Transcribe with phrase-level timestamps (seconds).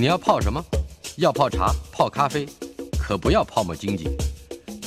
[0.00, 0.64] 你要泡什么？
[1.16, 2.48] 要泡茶、泡咖啡，
[2.98, 4.08] 可不要泡沫经济；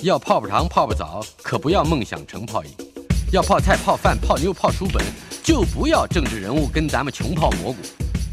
[0.01, 2.72] 要泡泡糖、泡泡澡，可不要梦想成泡影；
[3.31, 5.06] 要泡菜、泡饭、泡妞、泡书本，
[5.43, 7.77] 就不要政治人物跟咱们穷泡蘑菇。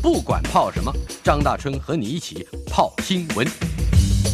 [0.01, 0.91] 不管泡什么，
[1.23, 3.47] 张大春和你一起泡新闻。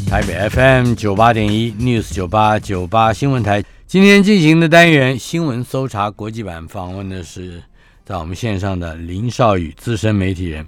[0.09, 7.61] 台北 FM 九八点一 News 九八九八新闻台，今天进行的单元新闻搜查国际版，访问的是
[8.05, 10.65] 在我们线上的林少宇资深媒体人。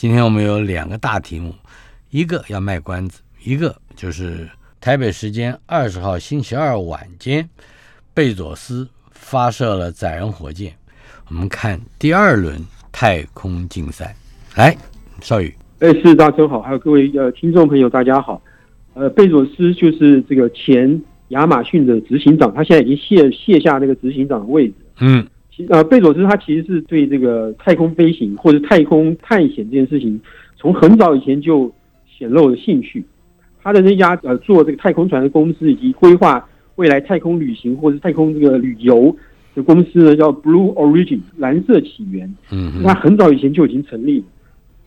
[0.00, 1.54] 今天我们有两个大题目，
[2.08, 4.48] 一个要卖关子，一个就是
[4.80, 7.46] 台北时间二十号星期二晚间，
[8.14, 10.72] 贝佐斯发射了载人火箭。
[11.28, 12.58] 我们看第二轮
[12.90, 14.16] 太空竞赛，
[14.56, 14.74] 来，
[15.20, 18.40] 少宇，哎，是大家好，还有各位呃听众朋友，大家好。
[18.94, 20.98] 呃，贝佐斯就是这个前
[21.28, 24.74] 亚马逊的执行长，他现在已经卸卸下那个执行长的位置。
[25.00, 25.26] 嗯。
[25.68, 30.20] 呃，贝佐斯他其实是对这个太空飞行或者太空探险这件事情，
[30.56, 31.70] 从很早以前就
[32.08, 33.04] 显露了兴趣。
[33.62, 39.14] 他的那家呃做这个太空船的公司，以及规划未来太空旅行或者太空这个旅游
[39.54, 42.34] 的公司呢，叫 Blue Origin 蓝色起源。
[42.50, 44.24] 嗯，他很早以前就已经成立了。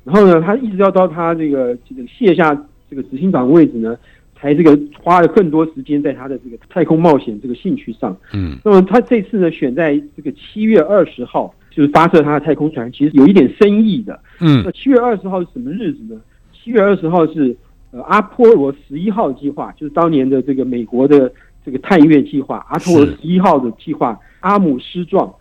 [0.03, 2.53] 然后呢，他一直要到他这个这个卸下
[2.89, 3.97] 这个执行长位置呢。
[4.43, 16.19] 还这个花了更多时间在他的这个太空冒险这个兴趣上，嗯，那么他这次呢选在这个七月二十号就是发射他的太空船，其实有一点深意的，嗯，那七月二十号是什么日子呢？
[16.51, 17.55] 七月二十号是
[17.91, 21.31] 呃阿波罗十一号计划，就是当年的这个美国的
[21.65, 25.33] 这个探月计划，阿波罗十一号的计划阿姆斯壮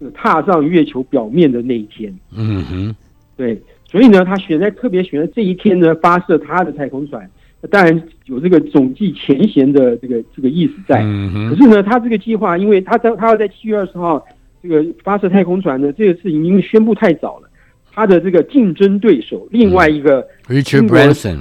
[0.00, 2.96] 这个踏上月球表面的那一天，嗯哼，
[3.36, 7.30] 对，所以呢，他选在特别选在这一天呢发射他的太空船。
[7.70, 11.02] 当然有这个总计前嫌的这个这个意思在，
[11.50, 14.24] 可是呢，他这个计划，因为他在他要在七月二十号
[14.62, 17.50] 这个发射太空船呢，这个事情因为宣布太早了，
[17.90, 21.38] 他的这个竞争对手另外一个 Richard Branson，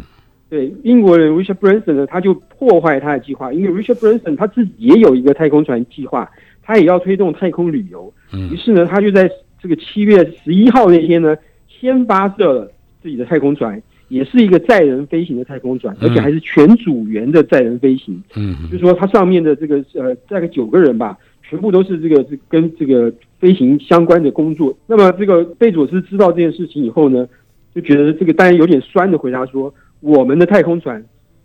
[0.49, 6.27] 对英国人 Richard Branson 呢，他就破坏他的计划，因为 Richard Branson 他自己也有一个太空船计划，
[6.63, 8.11] 他也要推动太空旅游，
[8.51, 9.29] 于是呢，他就在
[9.61, 11.37] 这个七月十一号那天呢，
[11.67, 12.71] 先发射了
[13.03, 13.79] 自己的太空船。
[14.09, 18.21] 也是一个载人飞行的太空船，而且还是全组员的载人飞行。
[18.35, 24.75] 嗯，就是说它上面的这个呃大概九个人吧，全部都是这个这跟这个飞行相关的工作。
[24.87, 27.27] 那么这个贝佐斯知道这件事情以后呢，
[27.75, 31.03] 就觉得这个当然有点酸的回答说：“我们的太空船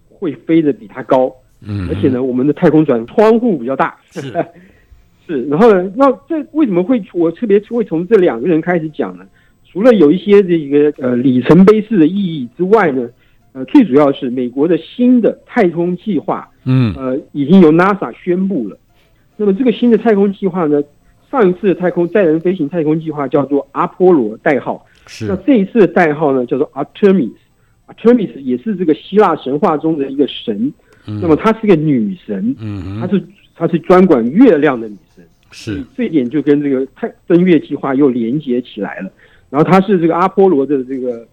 [0.09, 1.35] 会飞得比他高，
[1.67, 4.33] 嗯，而且呢，我们的太空船窗户比较大。”是
[5.27, 9.25] 是，然后呢，那这为什么会我特别会从这两个人开始讲呢？
[9.73, 13.09] 除了有一些这个呃里程碑式的意义之外呢，
[13.53, 18.77] 呃，最主要是美国的新的太空计划，嗯，呃，已经由 NASA 宣布了。
[19.39, 20.83] 那么这个新的太空计划呢，
[21.31, 25.27] 上一次的太空载人飞行太空计划叫做阿波罗代号，是。
[25.27, 30.71] 那这一次的代号呢叫做 Artemis，Artemis 也是这个希腊神话中的一个神，
[31.07, 33.25] 那么她是个女神，嗯，她是
[33.57, 35.83] 她是专管月亮的女神，是。
[35.97, 39.11] 这一点就跟这个太登月计划又连接起来了。
[39.53, 41.27] 然后她是这个阿波罗的这个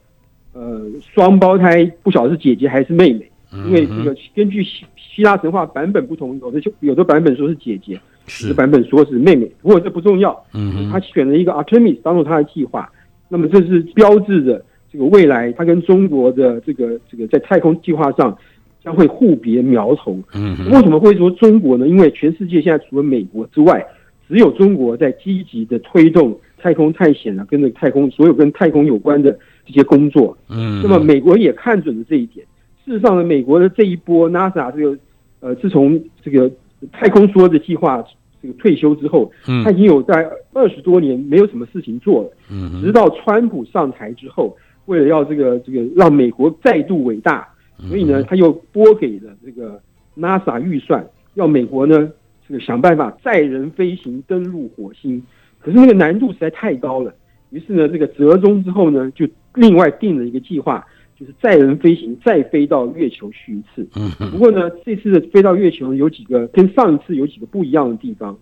[0.52, 0.82] 呃
[1.16, 3.32] 双胞胎，不晓得是姐姐还是妹妹，
[3.66, 7.98] 因为这个根据希希腊神话版本不同，有的就有的版本说是姐姐，
[8.44, 9.50] 有的版本说是妹妹。
[9.62, 12.92] 不过这不重要，嗯，他选了一个 Artemis 当做他的计划，
[13.30, 18.38] 那么这是标志着这个未来他跟中国的这个这个在太空计划上
[18.84, 20.20] 将会互别苗头。
[20.34, 21.88] 嗯，为什么会说中国呢？
[21.88, 23.82] 因为全世界现在除了美国之外，
[24.28, 26.38] 只有中国在积极的推动。
[26.60, 29.32] 太空探险啊，跟着太空所有跟太空有关的
[29.66, 32.46] 这些工作，嗯，那么美国也看准了这一点。
[32.86, 34.98] 事实上呢，美国的这一波 NASA 这个
[35.42, 36.52] 呃，自从这个
[36.92, 38.04] 太空梭的计划
[38.42, 44.56] 这个退休之后，嗯，他已经有在二十多年没有什么事情做了，嗯，直到川普上台之后，
[44.86, 47.48] 为了要这个这个让美国再度伟大，
[47.88, 49.80] 所以呢，他又拨给了这个
[50.18, 51.06] NASA 预算，
[51.36, 52.10] 要美国呢
[52.48, 55.22] 这个想办法载人飞行登陆火星。
[55.62, 57.14] 可是那个难度实在太高了，
[57.50, 60.86] 于是呢，这个折中之后呢，就另外定了一个计划，
[61.20, 63.86] 就是载人飞行再飞到月球去一次。
[63.96, 68.38] 嗯，不过呢，这次的飞到月球有几个跟上一次有几个不一样的地方。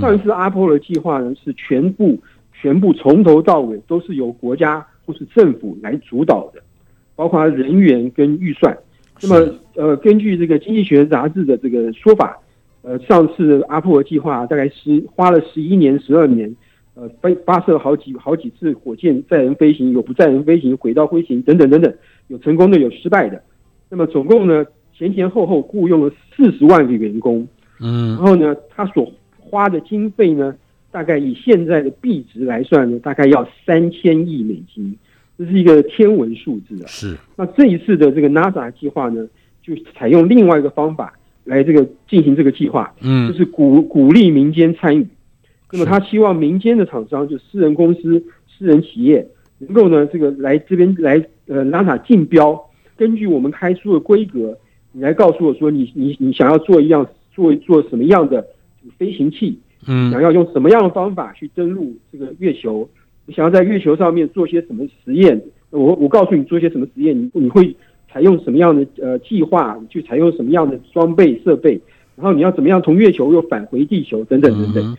[0.00, 2.18] 上一次阿波罗计划呢是全部
[2.52, 6.60] 全部从头到尾都是由国家或是政府来主导的，
[7.16, 8.76] 包括人员跟预算。
[9.22, 12.38] 那么呃，根据这个《经济学人》杂志的这个说法。
[12.82, 16.54] 呃，上次阿波罗计划大概是花了十一年、十二年，
[16.94, 21.92] 呃，飞发射好几好几次火箭载人飞行，有不载人飞行、轨道飞行等等等等，
[22.28, 23.42] 有成功的，有失败的。
[23.90, 24.64] 那么总共呢，
[24.96, 27.46] 前前后后雇佣了四十万个员工，
[27.80, 30.54] 嗯，然后呢，他所花的经费呢，
[30.90, 34.96] 大概以现在的币值来算呢，大概要三千亿美金。
[35.36, 36.86] 这是一个天文数字啊。
[36.86, 39.26] 是，那这一次的这个 NASA 计划呢，
[39.62, 41.17] 就采用另外一个方法
[41.48, 45.06] 来这个进行这个计划，嗯就是鼓鼓励民间参与。
[45.72, 49.26] 那么他希望民间的厂商，就私人公司、私人企业，
[49.58, 52.62] 能够呢这个来这边来呃 NASA 竞标，
[52.96, 54.56] 根据我们开出的规格，
[54.92, 58.46] 你来告诉我说你你你想要做一样做做什么样的
[58.80, 62.88] 这个飞行器，嗯想要用什么样的方法去登陆这个月球？
[63.26, 65.42] 你想要在月球上面做些什么实验？
[65.70, 67.74] 我我告诉你做些什么实验，你你会
[68.10, 69.78] 采用什么样的呃计划？
[69.88, 71.80] 去采用什么样的装备设备？
[72.16, 74.84] 然后你要怎么样从月球又返回地球等等等等。
[74.84, 74.96] 嗯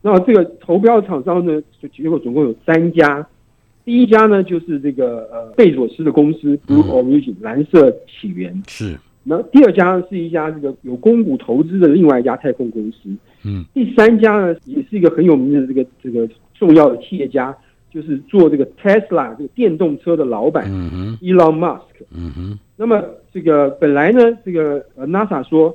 [0.00, 3.26] 那这个投标厂商呢，就结果总共有三家。
[3.84, 8.62] 第一家呢就是这个呃贝佐斯的公司 Blue 嗯 Origin 蓝色起源。
[8.68, 13.10] 是，那第二家呢是一家这个有公股投资的另外一家太空公司。
[13.44, 17.52] 嗯第三家呢，也是一个很有名的这个这个重要的企业家，
[17.90, 21.80] 就是做这个 Tesla 这个电动车的老板、嗯 Elon Musk。
[22.10, 23.02] 嗯哼那么
[23.32, 25.74] 这个本来呢，这个呃 NASA 说，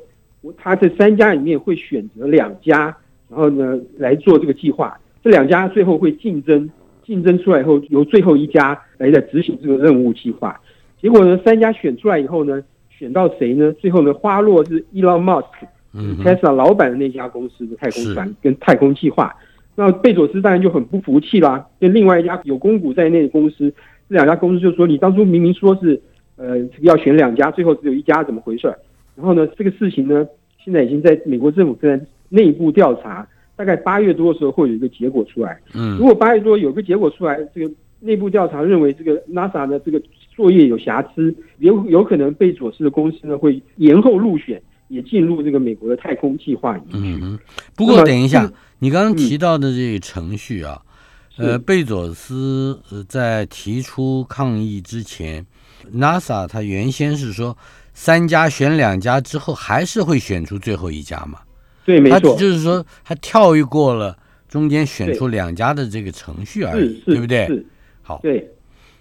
[0.57, 2.95] 他这三家里面会选择两家，
[3.30, 6.69] 然后呢来做这个计划，这两家最后会竞争，
[7.06, 10.59] 竞争出来以后由最后一家来在执行这个任务计划。
[11.01, 13.74] 结果呢，三家选出来以后呢，选到谁呢？
[13.74, 15.45] 最后呢，花落是 Elon Musk。
[16.24, 19.31] Tesla 老板的那家公司的太空船跟太空计划，
[19.75, 23.74] 那贝佐斯当然就很不服气啦，跟另外一家有公股在内的公司，
[24.10, 26.00] 这两家公司就说你当初明明说是
[26.36, 28.78] 呃要选两家，最后只有一家，怎么回事儿？
[29.16, 30.28] 然后呢，这个事情呢，
[30.64, 35.60] 现在已经在美国政府正在内部调查，大概八月多的时候会有一个结果出来。
[35.74, 40.02] 嗯如嗯果八月多有个结果出来，这个内部调查认为这个 NASA 的这个
[40.36, 47.24] 作业有瑕疵，有有可能贝佐斯的公司呢会延后入选，也进入这个美国的太空计划里面去。
[47.24, 47.40] 嗯。
[47.76, 50.81] 不过等一下这，你刚刚嗯提到的这个程序啊，
[51.38, 55.45] 呃，贝佐斯呃在提出抗议之前
[55.95, 57.57] ，NASA 他原先是说
[57.94, 61.39] 三家选两家之后，还是会选出最后一家嘛？
[61.85, 64.18] 对，没他错，就是说他跳跃过了
[64.50, 67.47] 中间选出两家的这个程序而已，是对不对？
[67.47, 67.65] 是，
[68.01, 68.45] 好，对，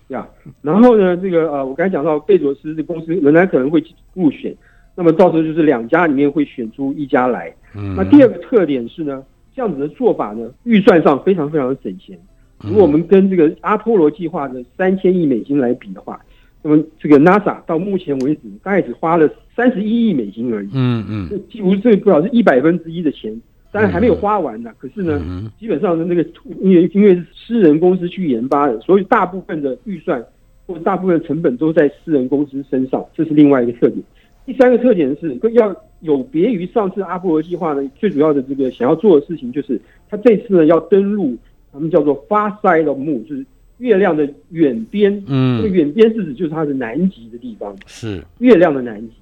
[0.08, 0.24] 呀。
[0.60, 3.82] 然后呢，这个呃，我刚才讲到贝佐斯的公司仍然可能会
[4.14, 4.56] 入选，
[4.94, 7.52] 那么到时候就是两家里面会选出一家来。
[7.74, 9.20] 嗯，那第二个特点是呢，
[9.54, 12.18] 这样子的做法呢，预算上非常非常的省钱。
[12.60, 16.20] 如果我们跟这个阿波罗计划的三千亿美金来比的话，
[16.62, 23.34] 那么这个 NASA 到目前为止大概只花了三十一亿美金而已，嗯嗯这几乎这不少是一百分之一的钱，
[23.72, 24.70] 当然还没有花完呢。
[24.78, 26.24] 可是呢，嗯基本上的那个
[26.60, 30.24] 因为因为是私人公司去研发的，所以大部分的预算
[30.64, 34.00] 或者大部分的成本都在私人公司身上，这是另外一个特点。
[34.44, 39.80] 第三个特点是要有别于上次阿波罗计划呢，最主要的这个想要做的事情就是，
[40.10, 41.36] 它这次呢要登陆
[41.72, 43.46] 他们叫做 far side of moon，就是
[43.78, 45.12] 月亮的远边。
[45.26, 49.12] 嗯这个嗯，远边是指就是它的南极的地方，是，月亮的南极。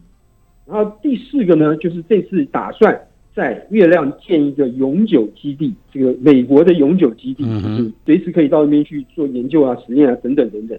[0.67, 2.99] 然后第四个呢，就是这次打算
[3.35, 10.79] 在月亮建一个永久基地，这个美国的永久基地，嗯就是随时可以到那边去做研究啊、实验啊等等等等。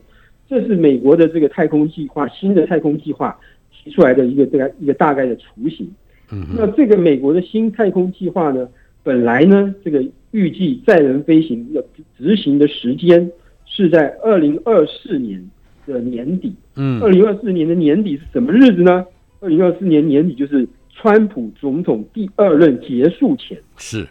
[0.49, 3.37] 这是美国的这个太空计划，新的太空计划
[3.83, 5.89] 提出来的一个大概一个大概的雏形。
[6.31, 8.65] 嗯那，这个美国的新太空计划呢，
[9.03, 10.01] 本来呢，这个
[10.31, 11.81] 预计载人飞行要
[12.17, 13.29] 执行的时间
[13.65, 15.45] 是在二零二四年
[15.85, 16.55] 的年底。
[16.77, 19.05] 嗯二嗯零二四年的年底是什么日子呢？
[19.41, 24.07] 二零二四年年底就是川普总统第二任结束前，是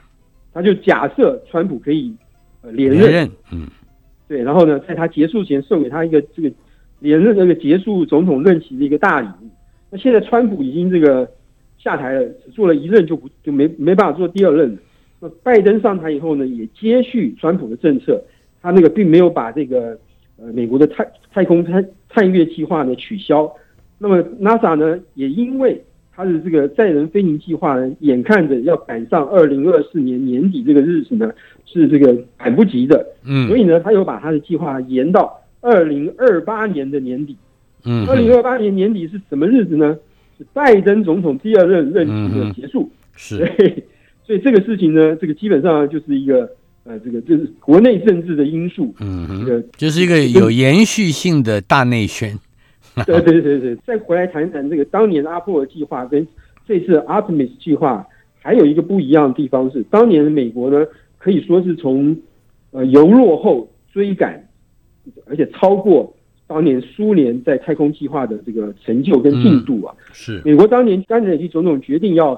[0.52, 2.12] 他就假设川普可以
[2.60, 3.66] 呃连任，连任，嗯
[4.28, 6.52] 对，然后呢，在他结束前送给他一个这个
[6.98, 9.48] 连任那个结束总统任期的一个大礼物。
[9.90, 11.28] 那现在川普已经这个
[11.78, 14.78] 下台了，只做了一任就不就没没办法做第二任了。
[15.18, 18.23] 那拜登上台以后呢，也接续川普的政策，
[18.62, 19.99] 他那个并没有把这个
[20.38, 23.50] 呃美国的太太空探探月计划呢取消。
[23.99, 31.32] 那么 NASA 呢，也因为它的这个载人飞行计划呢，眼看着要赶上二零二四年年底这个日子呢，
[31.66, 32.97] 是这个赶不及的。
[33.25, 37.37] 所嗯以呢，他又把他的计划延到二零二八年的年底。
[37.84, 38.06] 嗯。
[38.08, 39.96] 二零二八年年底是什么日子呢？
[40.38, 42.90] 是拜登总统第二任任期的结束。
[43.14, 43.84] 是，对，
[44.26, 46.50] 所以这个事情呢，这个基本上就是一个
[46.84, 48.94] 呃，这个就是国内政治的因素。
[49.00, 52.38] 嗯哼，这个就是一个有延续性的大内宣，
[53.04, 56.26] 对对对对，再回来谈谈这个当年的阿波罗计划跟
[56.66, 58.06] 这次 Artemis 计划，
[58.40, 60.87] 还有一个不一样的地方是，当年的美国呢
[61.18, 62.16] 可以说是从
[62.70, 64.49] 呃由落后追赶，
[65.26, 66.16] 而且超过
[66.50, 69.95] 当年苏联在太空计划的这个成就跟进度啊。
[70.12, 72.37] 是，美国当年甘乃迪总统决定要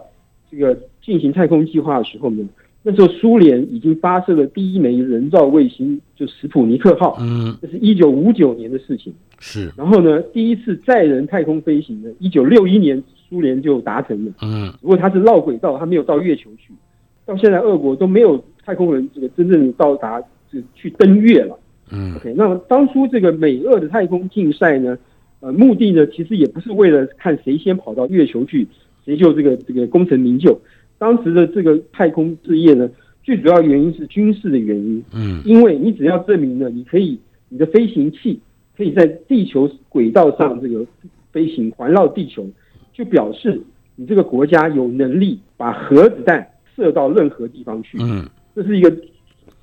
[0.51, 2.47] 这个进行太空计划的时候呢，
[2.83, 9.11] 那时候苏联已经发射了第一枚人造卫星，就史普尼克号，嗯，这是一九五九年的事情。
[9.39, 16.75] 是，然后呢，第一次载人太空飞行呢，一九六一年苏联就达成了，嗯不过它是绕轨道，它没有到月球去。
[17.25, 20.21] 到现在，俄国都没有太空人这个真正到达
[20.53, 21.59] 这去登月了。
[21.93, 24.99] 嗯 OK，那么当初这个美俄的太空竞赛呢，
[25.41, 28.67] 呃，目的呢其实也不是为了看谁先跑到月球去，
[29.05, 30.59] 谁就这个这个功成名就。
[30.99, 32.89] 当时的这个太空事业呢，
[33.23, 37.19] 最主要原因是军事的原因，嗯因为你只要证明了你可以
[37.49, 38.41] 你的飞行器
[38.77, 40.87] 可以在地球轨道上这个
[41.31, 42.49] 飞行环绕地球，
[42.93, 43.61] 就表示
[43.97, 47.99] 你这个国家有能力把核子弹射到任何地方去。
[48.01, 48.95] 嗯这是一个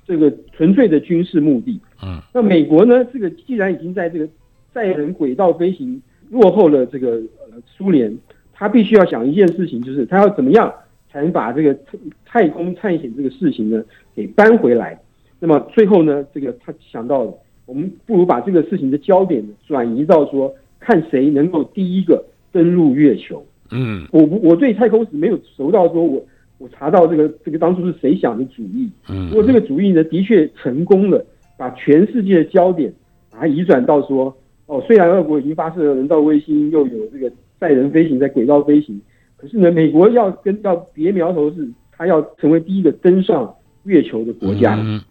[0.06, 1.80] 这个纯粹的军事目的。
[2.02, 3.04] 嗯那美国呢？
[3.12, 4.28] 这个既然已经在这个
[4.72, 8.16] 载人轨道飞行落后了这个呃苏联，
[8.52, 10.72] 他必须要想一件事情，就是他要怎么样
[11.10, 11.76] 才能把这个
[12.24, 13.82] 太空探险这个事情呢
[14.14, 14.98] 给搬回来。
[15.38, 17.34] 那么最后呢，这个他想到了，
[17.66, 23.44] 我们不如把这个事情的焦点转移到说，看谁能够第一个登陆月球。
[23.72, 26.20] 嗯我不我对太空史没有熟到说我
[26.58, 31.24] 我查到这个这个当初是谁想的主意，嗯，不过这个主意呢，的确成功了，
[31.60, 32.90] 把全世界的焦点
[33.30, 38.98] 把它移转到说，哦，虽然俄国已经发射了人造卫星，又有这个载人飞行在轨道飞行，
[39.36, 44.74] 可是呢，美国要跟要别苗头是，它要成为第一个登上月球的国家。
[44.80, 45.02] 嗯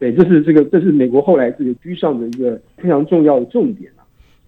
[0.00, 4.02] 对，这是这个这是美国后来这个居上的一个非常重要的重点啊。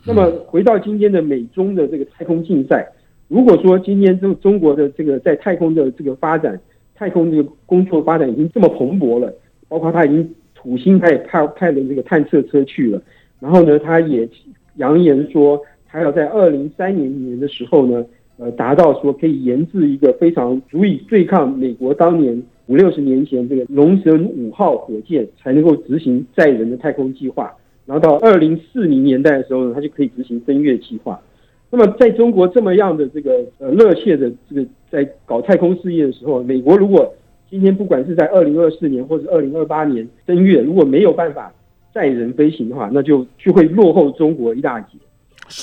[0.04, 2.84] 那么回到今天的美中的这个太空竞赛，
[3.28, 6.60] 如果说今天中中国的这个在太空的这个发展，
[6.96, 9.32] 太空这个工作发展已经这么蓬勃了，
[9.68, 10.34] 包括它已经
[10.66, 13.00] 土星他也派派了这个探测车去了，
[13.38, 14.28] 然后呢，他也
[14.78, 18.04] 扬言说，他要在二零三零年的时候呢，
[18.36, 27.54] 呃，达到说可以研制一个非常足以对抗美国当年五六十年前这个龙神五号火箭才能够执行载人的太空计划，
[27.86, 31.20] 然后到二零四零年代的时候呢，他就可以执行登月计划。
[31.70, 37.14] 那么在中国这么样的这个呃热切的这个在搞太空事业的时候，美国如果
[37.48, 41.52] 今天不管是在二零二四年或者二零二八年登月，如果没有办法
[41.92, 44.98] 载人飞行的话，那就就会落后中国一大截。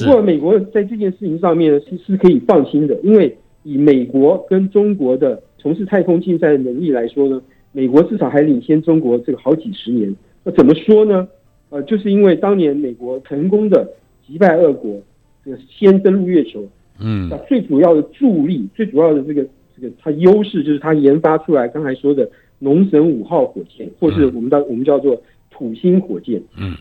[0.06, 7.42] 不过美国在这件事情上面是是可以放心的，因为以美国跟中国的从事太空竞赛的能力来说呢，
[7.74, 10.16] 美国至少还领先中国这个好几十年。
[10.44, 11.28] 那怎么说呢？
[11.70, 13.86] 呃，就是因为当年美国成功的
[14.26, 15.02] 击败俄国，
[15.44, 16.64] 这个先登陆月球，
[17.00, 19.46] 嗯那最主要的助力、最主要的这个
[19.76, 26.42] 这个它优势就是它研发出来刚才说的龙神五号火箭，或是我们叫我们叫做土星火箭。
[26.58, 26.76] 嗯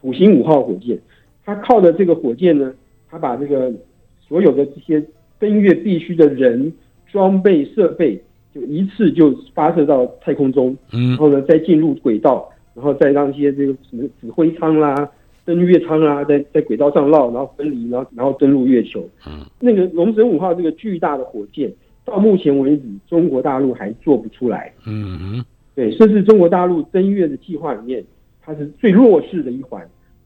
[0.00, 0.98] 土星五号火箭，
[1.44, 2.74] 它靠的这个火箭呢，
[3.08, 3.72] 它把这个
[4.20, 5.02] 所有的这些
[5.38, 6.70] 登月必须的人、
[7.10, 8.22] 装备、设备，
[8.54, 15.10] 就一次就发射到太空中，然嗯后呢再进入轨道，然后再让一些这个什么指挥舱啦、
[15.46, 19.08] 登月舱啦，在在轨道上绕，然后分离，然后然后登陆月球。
[19.26, 21.72] 嗯那个龙神五号这个巨大的火箭，
[22.04, 24.72] 到目前为止，中国大陆还做不出来。
[24.86, 25.44] 嗯嗯
[25.74, 28.04] 对，甚至中国大陆登月的计划里面，
[28.40, 29.82] 它是最弱势的一环。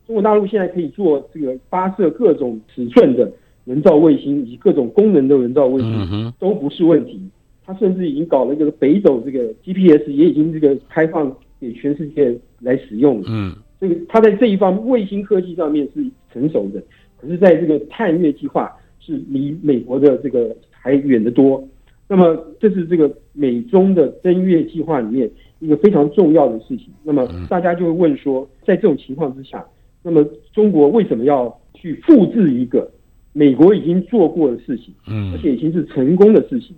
[0.06, 3.30] 中国大陆现在可以做这个发射各种尺寸的
[3.64, 7.20] 人造卫星以及各种功能的人造卫星，嗯都不是问题。
[7.64, 11.30] 它甚至已经搞了一个北斗这个 GPS，也已经这个开放
[11.60, 13.26] 给全世界来使用了。
[13.28, 16.82] 嗯这个它在这一方卫星科技上面是成熟的，
[17.16, 20.56] 可是在这个探月计划是离美国的这个
[20.88, 21.62] 还远得多。
[22.08, 26.86] 那么这是这个美中的登月计划里面一个非常重要的事情。
[27.02, 29.62] 那么大家就会问说，在这种情况之下，
[30.02, 32.90] 那么中国为什么要去复制一个
[33.34, 36.74] 美国已经做过的事情，嗯，而且已经是成功的事情？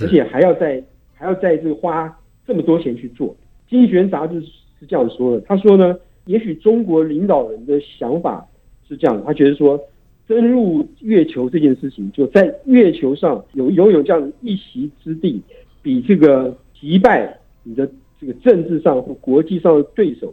[0.00, 0.82] 而且还要在
[1.14, 2.12] 还要在这个花
[2.44, 3.34] 这么多钱去做。
[3.70, 8.44] 经济学人杂志是这样说的，他说呢，也许中国领导人的想法
[8.88, 9.80] 是这样的，他觉得说，
[10.26, 15.42] 登陆月球这件事情，就在月球上有拥有这样一席之地，
[15.82, 20.32] 比这个击败你的这个政治上或国际上的对手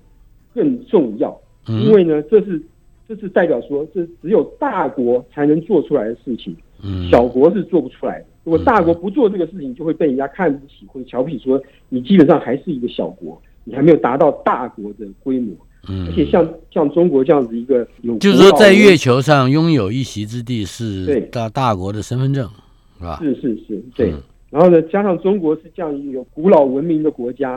[0.54, 1.38] 更重要。
[1.68, 2.62] 嗯因为呢，这是
[3.08, 6.56] 这是代表说，这只有大国才能做出来的事情。
[6.82, 8.26] 嗯小国是做不出来的。
[8.46, 15.54] 如果大国不做这个事情，就会被人家看不起或者瞧不起，说你基本上还是一个小国，你还没有达到大国的规模。
[15.88, 22.50] 嗯而且像像中国这样子一个有就是说，在月球上拥有一席之地是对大大国的身份证，
[22.98, 23.20] 是吧？
[23.22, 24.22] 是是是，对嗯。
[24.50, 27.54] 然后呢，加上中国是这样一个有古老文明的国家，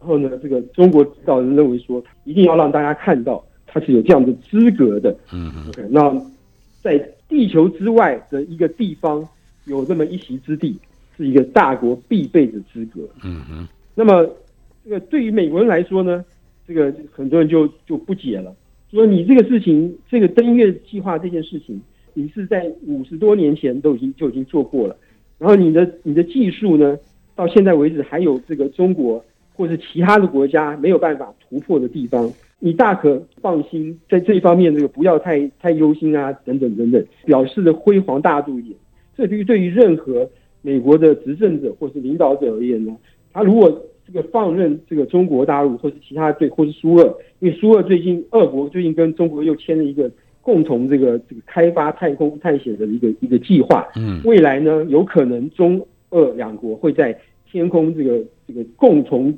[0.00, 5.14] 然后呢，这个中国指导人认为说，一定要让大家看到他是有这样的资格的。
[5.32, 6.12] 嗯嗯 OK，那
[6.82, 9.26] 在地球之外的一个地方
[9.66, 10.76] 有这么一席之地，
[11.16, 13.02] 是一个大国必备的资格。
[13.22, 14.26] 嗯哼那么
[14.82, 16.24] 这个对于美国人来说呢，
[16.72, 18.54] 这个很多人就就不解了，
[18.90, 21.78] 说你这个事情，这个登月计划这件事情，
[22.14, 24.96] 你是在五十多年前都已经就已经做过了，
[25.38, 26.98] 然后你的你的技术呢，
[27.36, 29.22] 到现在为止还有这个中国
[29.54, 32.32] 或是其他的国家没有办法突破的地方。
[32.58, 38.74] 你大可放心，在这一方面，这个不要太太忧心啊，等等等等，表示的辉煌大度一点。
[39.14, 40.30] 这对于对于任何
[40.62, 42.96] 美国的执政者或是领导者而言呢，
[43.32, 47.04] 他如果这个放任这个中国大陆或是其他对或是苏俄，
[47.38, 57.16] 因为苏俄最近俄国最近跟中国又签了一个共同这个这个开发太空探险的一个一个计划，嗯，未来呢有可能中俄两国会在
[57.50, 59.32] 天空这个这个共同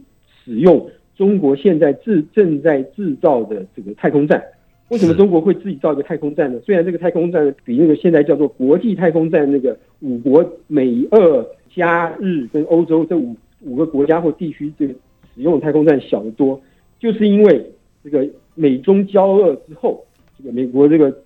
[0.45, 0.85] 使用。
[1.17, 4.43] 中国现在制正在制造的这个太空站，
[4.89, 6.59] 为什么中国会自己造一个太空站呢？
[6.67, 13.33] 虽然这个太空站比那个现在叫做国际太空站那个五国美俄加日跟欧洲这五
[13.65, 14.95] 五个国家或地区这个
[15.35, 16.61] 使用的太空站小得多，
[16.99, 20.05] 就是因为这个美中交恶之后，
[20.39, 21.17] 这个美国这个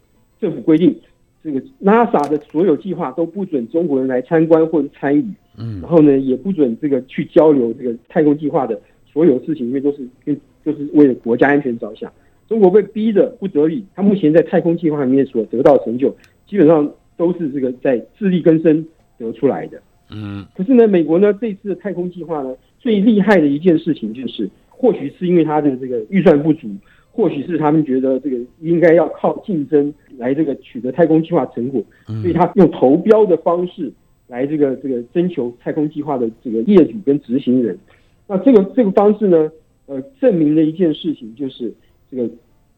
[0.40, 0.94] 政府规定，
[1.42, 5.24] 这个 NASA 的所有计划都不准中国人来参观或者参与，
[5.56, 8.80] 嗯，然后呢也不准这个去交流这个太空计划的。
[9.10, 12.12] 所有事情因为都是跟就是为了国家安全着想，
[12.46, 16.14] 中国被逼的不得已，他目前在太空计划里面所得到成就，
[16.46, 18.86] 基本上都是这个在自力更生
[19.18, 19.80] 得出来的。
[20.10, 26.68] 嗯，可是呢，美国呢这次的太空计划呢，最厉害的一件事情就是，或许是因为它的这个预算不足，
[27.10, 33.92] 或许是他们觉得这个应该要靠竞争来这个取得太空计划成果，所以他用投标的方式
[34.28, 37.78] 来这个这个征求太空计划的这个业主跟执行人。
[38.26, 39.50] 那这个这个方式呢，
[39.86, 41.72] 呃，证明了一件事情，就是
[42.10, 42.30] 这个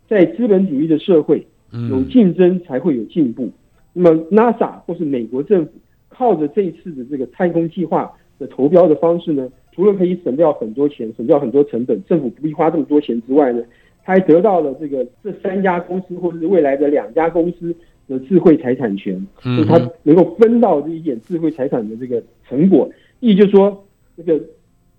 [0.08, 1.46] 在资本主义的社会，
[1.90, 3.50] 有竞争才会有进步。
[3.92, 5.72] 那么 NASA 或是美国政府
[6.20, 13.62] 靠着这一次的这个太空计划的投标的方式呢，除了可以省掉很多钱、省掉很多成本，政府不必花这么多钱之外呢，
[14.04, 17.74] 他还得到了这个这三家公司或者是未来的两家公司
[18.06, 22.90] 的智慧财产权，就他能够分到这一点智慧财产的这个成果。
[23.21, 23.82] 意就是说，
[24.14, 24.38] 这个。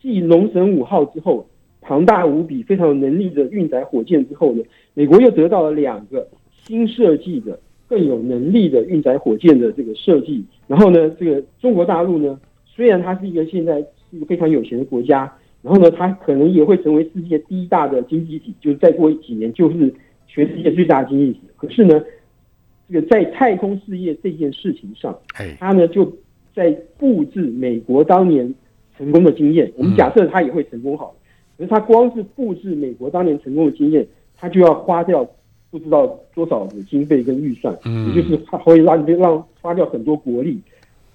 [0.02, 1.46] 继龙神五号之后，
[1.80, 4.64] 庞大无比、非常有能力的运载火箭之后呢，
[4.96, 7.60] 美国又得到了两个新设计的、
[7.92, 10.42] 更有能力的运载火箭的这个设计。
[10.66, 15.30] 然后呢，这个中国大陆呢，虽然它是一个现在是一个非常有钱的国家，
[15.62, 19.94] 然后呢，它可能也会成为世界第一大的经济体，就是再过几年就是
[20.26, 21.42] 全世界最大的经济体。
[21.58, 22.02] 可是呢，
[22.88, 25.20] 这个在太空事业这件事情上，
[25.60, 26.10] 它呢就
[26.56, 28.56] 在布置美国当年。
[28.98, 31.16] 成功的经验，我们假设它也会成功好，
[31.58, 34.06] 可是它光是复制美国当年成功的经验，
[34.38, 35.28] 它就要花掉
[35.72, 36.06] 不知道
[36.36, 40.62] 多少的经费跟预算，嗯也就是会让让花掉很多国力。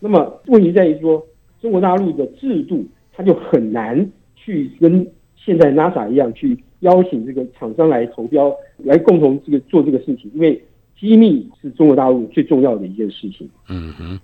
[0.00, 1.24] 那么问题在于说，
[1.60, 10.60] 中国大陆的制度，它就很难去跟现在 NASA 一样去邀请这个厂商来投标，来共同这个做这个事情，因为
[10.98, 13.48] 机密是中国大陆最重要的一件事情。
[13.68, 14.18] 嗯哼。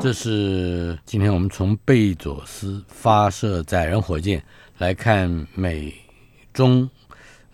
[0.00, 4.42] 这是今天我们从贝佐斯发射载人火箭
[4.78, 5.92] 来看美
[6.54, 6.88] 中，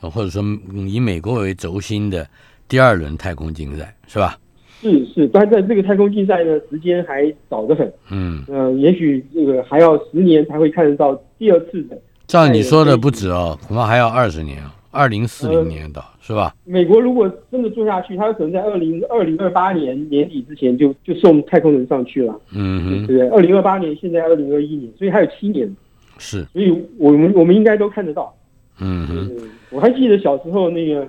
[0.01, 0.43] 或者说
[0.87, 2.27] 以美国为轴心的
[2.69, 4.39] 第二轮太空竞赛，是吧？
[4.81, 7.93] 是是，但在这个太空竞赛的，时间还早得很。
[8.11, 11.99] 嗯，呃，也许这个还要十年才会看得到第二次的。
[12.27, 16.05] 照你说的不止哦，恐怕还要二十年，二零四零年到。
[16.21, 16.55] 是吧？
[16.67, 22.39] 美国如果真的做下去，它可能在二零二零二八年年底之前就就送太空人上去了。
[22.53, 23.29] 嗯哼，对不对？
[23.31, 25.75] 二零二八年，现在二零二一年，所以还有七年。
[26.19, 28.31] 是，所以我们我们应该都看得到。
[28.79, 29.31] 嗯哼，
[29.71, 31.09] 我还记得小时候那个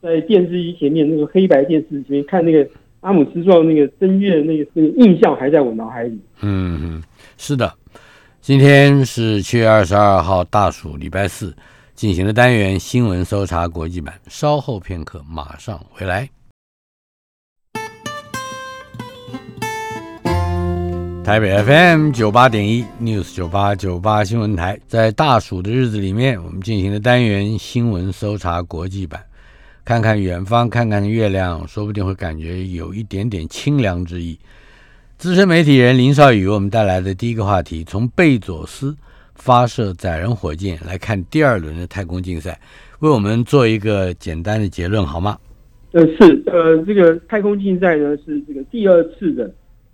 [0.00, 2.66] 在电视机前面那个黑白电视前面看那个
[3.00, 6.18] 阿姆斯壮那个登月那个那个印象还在我脑海里。
[6.40, 7.02] 嗯哼，
[7.36, 7.72] 是的，
[8.40, 11.54] 今天是七月二十二号，大暑，礼拜四。
[11.94, 16.28] 进行的单元新闻搜查国际版，稍后片刻马上回来。
[21.32, 29.18] 台北 FM 九八点一 News 九八九八新闻台，在大暑的日子里面，我们进行的单元新闻搜查国际版，
[29.82, 34.38] 看看远方，看看月亮，说不定会感觉有一点点清凉之意。
[35.16, 38.94] 资深媒体人林少宇为我们带来的第一个话题，从贝佐斯。
[39.34, 42.60] 发射载人火箭来看第二轮的太空竞赛，
[42.98, 45.38] 为我们做一个简单的结论好吗？
[45.92, 49.50] 呃，是，呃，这个太空竞赛呢是这个第二次的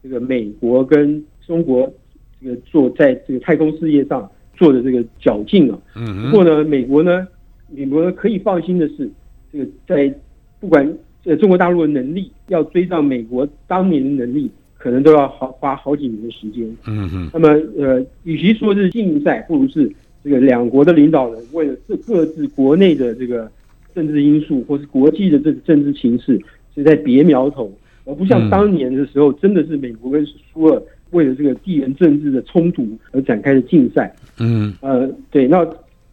[0.08, 1.92] 这个美国跟中国
[2.40, 5.78] 这个做在这个太空事业上做的这个较劲啊。
[5.96, 6.30] 嗯。
[6.30, 7.28] 不过呢，美国呢，
[7.68, 9.10] 美国呢可以放心的是，
[9.52, 10.12] 这个在
[10.58, 14.50] 不管呃中国大陆的能力要追上美国当年的能力。
[14.80, 16.64] 可能都要好花好几年的时间。
[16.86, 17.28] 嗯嗯。
[17.34, 19.90] 那么，呃，与其说是竞赛，不如是
[20.22, 23.50] 这个两国的领导人为了这各自国内的这个
[23.92, 26.40] 政治因素，或是国际的这个政治形势，
[26.76, 27.72] 是在别苗头，
[28.08, 34.12] 而不像当年的时候，真的是美国跟苏俄为了这个地缘政治的冲突而展开的竞赛。
[34.40, 35.64] 嗯呃，对，那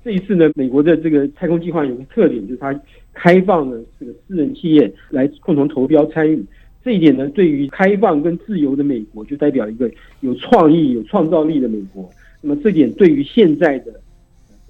[0.04, 2.78] 这一次呢，美国的这个太空计划有个特点，就是它
[3.14, 6.44] 开放了这个私人企业来共同投标参与。
[6.84, 12.08] 这一点呢，对于开放跟自由的美国，就代表一个有创意、有创造力的美国。
[12.42, 14.00] 那么，这点对于现在的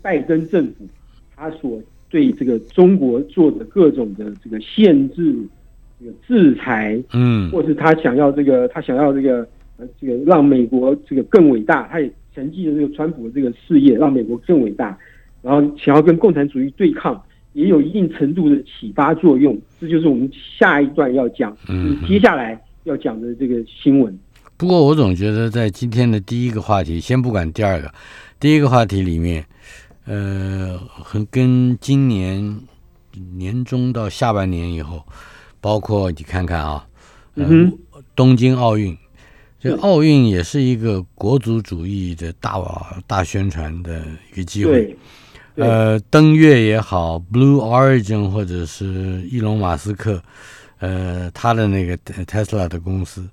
[0.02, 0.88] 拜登政府，
[1.36, 5.46] 他所对这个中国做的各种的这个限制、这个
[6.27, 14.97] 制裁，嗯或是他想要这个，他想要这个，呃，这个让美国这个更伟大，他也承继了这个川普的这个事业，让美国更伟大，
[15.41, 17.21] 然后想要跟共产主义对抗，
[17.53, 19.58] 也有一定程度的启发作用。
[19.79, 24.17] 这就是我们下一段要讲，嗯接下来要讲的这个新闻。
[24.58, 27.91] 不过我总觉得在今天的第一个话题，先不管第二个，
[28.39, 29.43] 第一个话题里面，
[30.05, 32.58] 呃，很跟今年
[33.36, 35.03] 年中到下半年以后，
[35.65, 36.86] 包括你看看啊，
[37.34, 37.75] 呃嗯
[38.15, 38.95] 东京奥运，
[39.60, 42.62] 这是奥运也是一个国族主义的大
[43.08, 44.95] 大宣传的一个机会。
[45.56, 50.21] 呃，登月也好，Blue Origin 或者是伊隆马斯克，
[50.78, 53.28] 呃，他的那个 Tesla 的公司，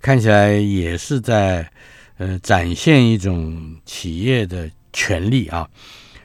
[0.00, 1.68] 看起来也是在
[2.16, 5.68] 呃展现一种企业的权利啊。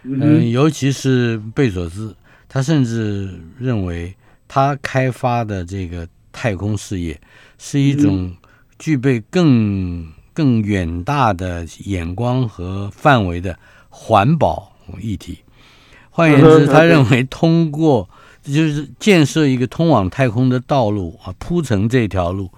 [0.03, 2.15] 嗯、尤其是贝佐斯，
[2.47, 4.13] 他甚至认为
[4.47, 7.19] 他开发的这个太空事业
[7.57, 8.35] 是一种
[8.79, 13.57] 具备更更远大的眼光和范围的
[13.89, 15.39] 环保议题。
[16.09, 18.09] 换言之，他认为通过
[18.41, 22.51] 就是建设一个通往太空的道路啊，铺成这条路，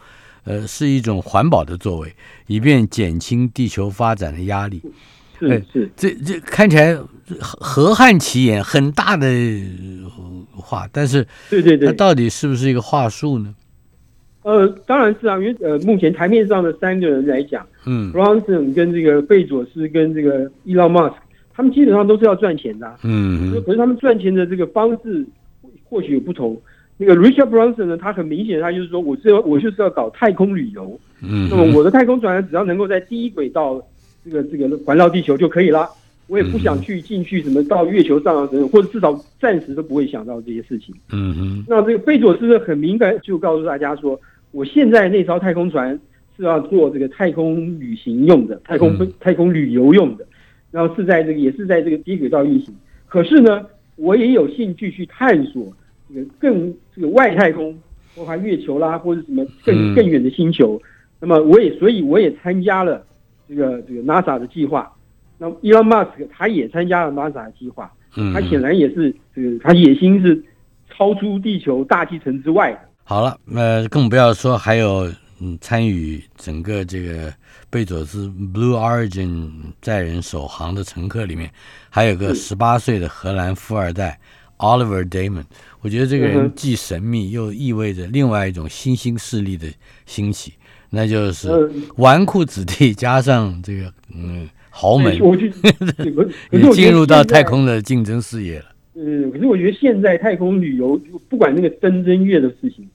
[0.44, 2.16] 呃，是一种环保的作为，
[2.48, 4.82] 以便减轻地球发展的压力。
[5.48, 6.98] 哎是是，这这看起来
[7.40, 10.10] 河汉奇言，很大的呃
[10.56, 11.94] 话，但是对对对它。
[11.94, 13.54] 到底是不是一个话术呢？
[14.42, 21.14] 呃，当然是啊，因为呃，目前台面上的三个人来讲嗯，Bronson 跟这个贝佐斯跟这个 Elon Musk，
[21.54, 25.26] 他们基本上都是要赚钱的啊、嗯可是他们赚钱的这个方式
[25.84, 26.60] 或许有不同。
[27.02, 31.00] 那个 Richard Branson 呢，他很明显，他就是说，我是要我就是要搞太空旅游。
[31.22, 33.82] 嗯那么我的太空船只要能够在低轨道
[34.24, 35.88] 这个这个环绕地球就可以啦。
[36.28, 40.94] 我也不想去进去什么到月球上啊等等，或者至少暂时都不会想到这些事情。
[41.12, 44.20] 嗯哼那这个贝佐斯呢，很敏感，就告诉大家说，
[44.52, 46.00] 我现在那艘太空船
[46.38, 50.28] 是要做这个太空旅行用的，太空、嗯太空旅游用的，
[50.70, 52.76] 然后是在这个也是在这个低轨道运行。
[53.08, 55.74] 可是呢，我也有兴趣去探索
[56.08, 57.76] 这个更这个外太空，
[58.16, 60.80] 包括月球啦，或者什么更嗯更远的星球。
[61.20, 63.04] 那么我也所以我也参加了
[63.50, 64.90] 这个这个 NASA 的计划。
[65.40, 70.42] 那 Elon Musk 他也参加了 NASA 的计划，嗯他显然也是这个他野心是
[70.90, 72.80] 超出地球大气层之外的。
[73.04, 77.34] 好了，呃，更不要说还有嗯参与整个这个
[77.70, 79.50] 贝佐斯 Blue Origin
[79.82, 81.50] 载人首航的乘客里面，
[81.90, 84.20] 还有个十八岁的荷兰富二代
[84.58, 85.46] Oliver Damon。
[85.80, 89.68] 我觉得这个人既神秘，又意味着另外一种新兴势力的
[90.06, 90.54] 兴起，
[90.90, 95.72] 那就是嗯纨绔子弟 加上这个嗯豪门 对，我觉得，
[96.04, 97.44] 对可可也是我觉得进入到太。
[97.44, 98.66] 空的竞争视野了。
[98.96, 101.00] 嗯，可是我觉得现在太空旅游，
[101.30, 102.88] 不管那个登登月的事情，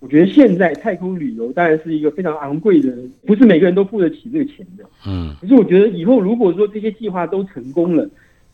[0.00, 2.92] 我觉得现在太空旅游当然是一个非常昂贵的，
[3.26, 4.84] 不是每个人都付得起这个钱的。
[5.06, 8.08] 嗯可是我觉得以后如果说这些计划都成功了，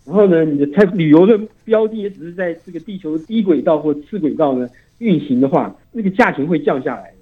[0.05, 7.13] 然后呢，你的太旅游的标的也只是在这个地球低轨道或次轨道呢运行的话，那个价钱会降下来。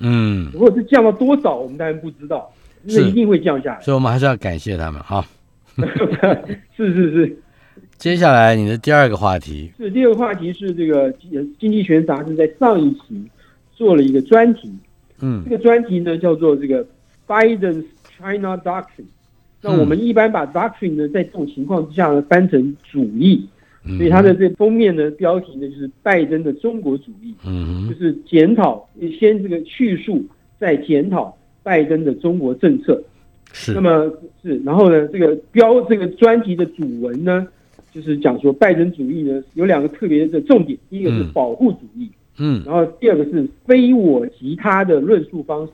[0.00, 2.52] 嗯，如果是降到多少，我们当然不知道，
[2.82, 3.80] 那是一定会降下来。
[3.80, 5.24] 所以我们还是要感谢他们 哈。
[6.76, 7.38] 是是是。
[7.96, 11.12] 接下来你的第二个话题，是第二个话题是这个呃
[11.60, 13.22] 《经济学》杂志在上一期
[13.72, 14.72] 做了一个专题，
[15.20, 16.84] 嗯这个专题呢叫做这个
[17.28, 17.84] Biden's
[18.18, 19.06] China Doctrine。
[19.60, 23.48] 那我们一般把 doctrine 呢，在这种情况之下呢，翻成主义，嗯
[23.84, 27.88] 所以它的这封面的标题呢就是拜登的中国主义，嗯哼。
[27.88, 30.24] 就是检讨先这个叙述，
[30.58, 33.02] 再检讨拜登的中国政策。
[33.52, 33.72] 是。
[33.72, 37.46] 那么是，然后呢，这个标这个专题的主文呢，
[37.92, 41.32] 就是讲说拜登主义呢有两个特别的重点，第一个是嗯。
[41.32, 42.62] 保护主义，嗯。
[42.64, 45.72] 然后第二个是非我即他的论述方式。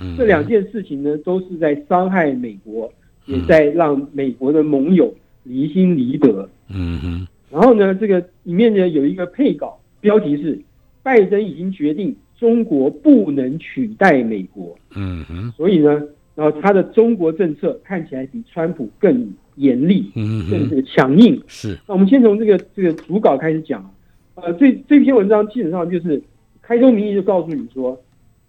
[0.00, 0.16] 嗯。
[0.16, 2.90] 这两件事情呢，都是在伤害美国，
[3.26, 6.48] 也嗯在让美国的盟友离心离德。
[6.70, 10.60] 嗯哼然后呢，这个里面呢有一个配稿，标题是
[11.04, 14.76] “拜登已经决定中国不能取代美国”。
[14.96, 16.02] 嗯哼所以呢，
[16.34, 21.40] 然后他的中国政策看起来比川普更严厉，嗯更这个强硬。
[21.46, 23.88] 是，那我们先从这个这个主稿开始讲。
[24.36, 26.20] 呃，这这篇文章基本上就是
[26.60, 27.96] 开宗明义就告诉你说，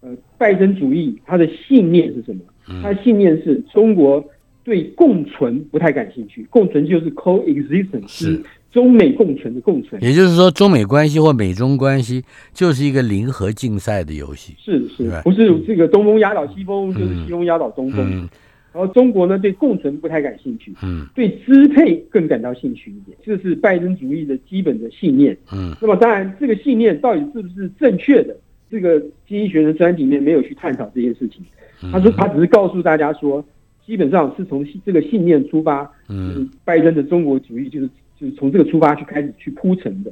[0.01, 2.41] 呃，拜登主义他的信念是什么？
[2.81, 4.25] 他的信念是中国
[4.63, 8.43] 对共存不太感兴趣，共存就是 coexistence，是
[8.75, 10.03] 中美共存的共存。
[10.03, 12.21] 也就是说，中美关系或美中关系
[12.53, 14.53] 就是一个零和竞赛的游戏。
[14.59, 18.05] 是是，不是这个东风压倒西风，就是嗯西风压倒东风。
[18.11, 18.29] 嗯
[18.73, 25.37] 然后中国呢对共存不太感兴趣，嗯对支配更感到兴趣一点，这是拜登主义的基本的信念。
[25.53, 28.35] 嗯那么当然，这个信念到底是不是正确的，
[28.69, 31.41] 这个经济学的专题里面没有去探讨这件事情。
[31.81, 33.41] 嗯他说他只是告诉大家说，
[33.85, 40.11] 基本上是从这个信念出发，嗯拜登的中国主义就是就是从这个出发去开始去铺陈的。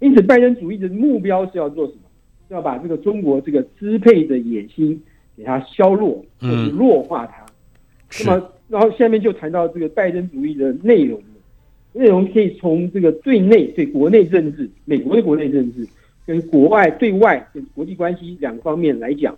[0.00, 2.00] 因此，拜登主义的目标是要做什么？
[2.48, 5.00] 是要把这个中国这个支配的野心
[5.36, 7.46] 给它削弱，或者弱化它。
[8.10, 11.26] 是那么，然后下面就谈到这个拜登主义的内容了。
[11.94, 15.86] 内容可以从这个对内对国内政治，美国的国内政治，
[16.26, 19.36] 跟国外对外跟国际关系两个方面来讲。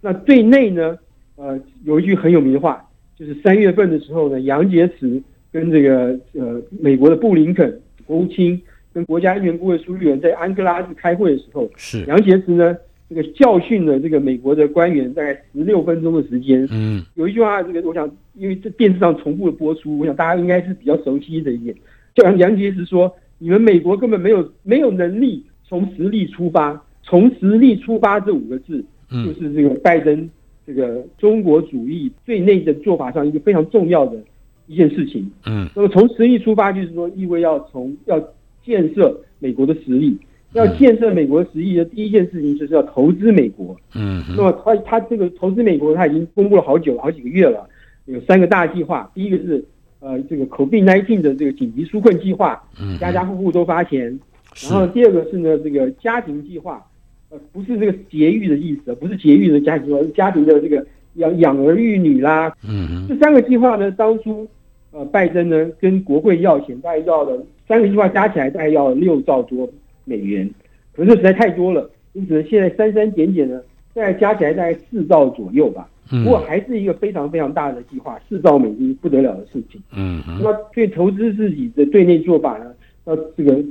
[0.00, 0.98] 那对内呢，
[1.36, 5.22] 呃，有一句很有名的话，就是三月份的时候呢，杨洁篪
[5.54, 8.60] 跟这个呃美国的布林肯国务卿
[8.92, 12.04] 跟国家安全顾问苏利文在安哥拉市开会的时候，是。
[12.06, 12.76] 杨洁篪呢
[13.08, 17.04] 这个教训了这个美国的官员大概十六分钟的时间，嗯。
[17.14, 21.72] 有一句话，这个我想，因为这电视上重复的播出，我想大家应该是比较熟悉的一点。
[22.16, 30.28] 就杨杨洁篪说：“你们美国根本没有没有能力从实力出发，从实力出发这五个字，就嗯是这个拜登
[30.66, 34.18] 这个中国主义对内的做法上一个非常重要的
[34.66, 35.30] 一件事情。
[35.46, 38.22] 嗯那么从实力出发，就是说意味要从要
[38.64, 40.16] 建设美国的实力，
[40.52, 43.76] 要建设美国的实力的第一件事情就是要投资美国。
[43.94, 47.68] 嗯那么他他这个投资美国，他已经公布了好久好几个月了，
[48.06, 49.10] 有三个大计划。
[49.14, 49.64] 第一个是
[50.00, 54.18] 呃这个 COVID-19 的这个紧急纾困计划，嗯，家家户户都发钱。
[54.54, 56.82] 是然后第二个是呢这个家庭计划，
[57.30, 62.54] 呃不是这个节育的意思，不是节育的家庭计划，是家庭的这个养养儿育女啦。
[62.68, 64.46] 嗯这三个计划呢，当初
[64.92, 69.68] 呃拜登呢跟国会要钱，大概要了三个计划加起来大概要六兆多
[70.04, 70.48] 美元，
[70.92, 73.60] 可是实在太多了，因此呢现在删删减减呢，
[73.94, 75.88] 大概加起来大概四兆左右吧。
[76.12, 79.80] 嗯不过还是一个非常非常大的计划，四兆美金不得了的事情。
[79.96, 82.66] 嗯嗯那么对投资自己的对内做法呢，
[83.06, 83.64] 那这个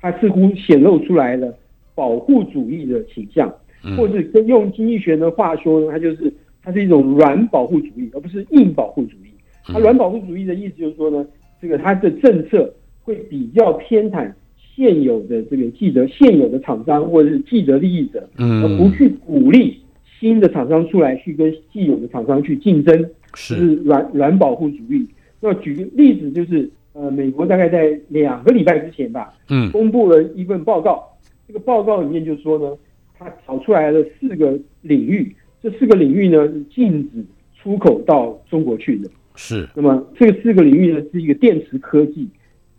[0.00, 1.54] 它似乎显露出来了
[1.94, 3.48] 保护主义的倾向，
[3.84, 6.32] 嗯或者跟用经济学的话说呢，它就是
[6.68, 9.30] 它是一种软保护主义，而不是硬保护主义。
[9.64, 11.26] 它软保护主义的意思就是说呢，
[11.62, 14.30] 这个它的政策会比较偏袒
[14.76, 19.80] 现有的这个既得现有的厂商或者是既得利益者，而不嗯去鼓励
[20.20, 23.08] 新的厂商出来去跟既有的厂商去竞争。
[23.34, 25.08] 是是软软保护主义。
[25.40, 31.02] 那举个例子，就是呃，美国大概在两个礼拜之前吧，嗯公布了一份报告。
[31.46, 32.76] 这个报告里面就说呢，
[33.18, 37.24] 它找出来了四个领域，这四个领域呢是禁止
[37.56, 39.10] 出口到中国去的。
[39.34, 39.68] 是。
[39.74, 42.28] 那么这四个领域呢是一个电池科技、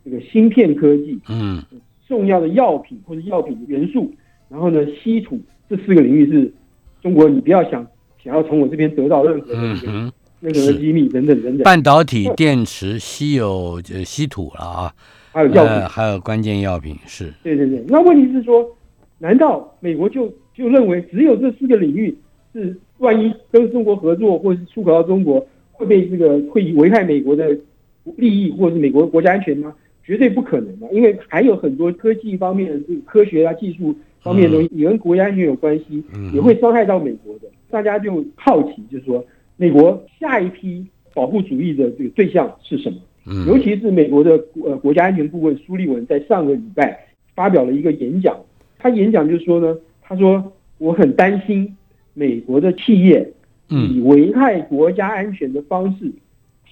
[0.04, 1.62] 这个芯片科技、嗯。
[2.08, 4.12] 重要的药品或者药品元素，
[4.48, 6.52] 然后呢稀土这四个领域是
[7.00, 7.86] 中国你不要想
[8.20, 14.94] 想要从我这边得到任何的这个嗯哼，任何的机密等等等等，半导体、电池、稀有呃稀土了啊，
[15.32, 15.72] 还有药品。
[15.72, 17.32] 呃，还有关键药品是。
[17.44, 18.68] 对对对，那问题是说，
[19.18, 22.12] 难道美国就就认为只有这四个领域
[22.52, 27.56] 是万一跟中国合作或是出口到中国会被这个会危害美国的
[28.16, 29.74] 利益或者是美国国家安全吗？
[30.02, 37.48] 绝对不可能的，因为还有很多科技方面的这个科学啊、技术方面的东西也跟国家安全有关系，嗯也会伤害到美国的。
[37.70, 39.24] 大家就好奇，就是说
[39.56, 40.84] 美国下一批
[41.14, 42.96] 保护主义的这个对象是什么？
[43.46, 46.98] 尤嗯其是美国的呃国家安全顾问苏利文在上个礼拜
[47.36, 48.36] 发表了一个演讲，
[48.78, 51.76] 他演讲就是说呢，他说我很担心
[52.14, 53.32] 美国的企业
[53.68, 56.10] 以嗯危害国家安全的方式